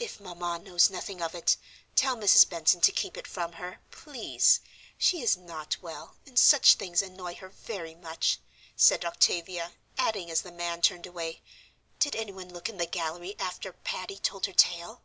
"If 0.00 0.18
Mamma 0.18 0.58
knows 0.58 0.90
nothing 0.90 1.22
of 1.22 1.32
it, 1.32 1.56
tell 1.94 2.16
Mrs. 2.16 2.48
Benson 2.48 2.80
to 2.80 2.90
keep 2.90 3.16
it 3.16 3.28
from 3.28 3.52
her, 3.52 3.78
please. 3.92 4.58
She 4.98 5.22
is 5.22 5.36
not 5.36 5.76
well, 5.80 6.16
and 6.26 6.36
such 6.36 6.74
things 6.74 7.02
annoy 7.02 7.36
her 7.36 7.50
very 7.50 7.94
much," 7.94 8.40
said 8.74 9.04
Octavia, 9.04 9.72
adding 9.96 10.28
as 10.28 10.42
the 10.42 10.50
man 10.50 10.82
turned 10.82 11.06
away, 11.06 11.40
"Did 12.00 12.16
anyone 12.16 12.52
look 12.52 12.68
in 12.68 12.78
the 12.78 12.84
gallery 12.86 13.36
after 13.38 13.72
Patty 13.72 14.16
told 14.18 14.46
her 14.46 14.52
tale?" 14.52 15.02